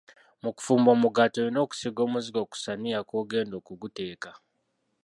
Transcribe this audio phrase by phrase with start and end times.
[0.43, 4.31] Mu kufumba omugaati olina okusiiga omuzigo ku ssaniya kwogenda okuguteeka.